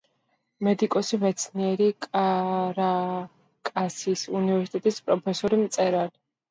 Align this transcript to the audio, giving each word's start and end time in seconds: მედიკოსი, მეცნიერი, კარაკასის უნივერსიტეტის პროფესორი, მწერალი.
მედიკოსი, 0.67 1.19
მეცნიერი, 1.23 1.91
კარაკასის 2.07 4.27
უნივერსიტეტის 4.43 5.01
პროფესორი, 5.09 5.67
მწერალი. 5.67 6.17